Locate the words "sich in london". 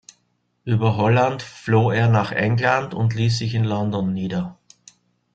3.37-4.13